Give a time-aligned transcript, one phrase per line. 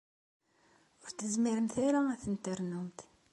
[1.01, 2.99] Ur tezmiremt ara ad ten-ternumt.